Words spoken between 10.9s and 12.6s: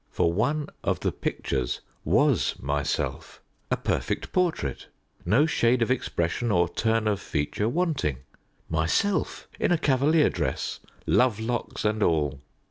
"love locks and all!"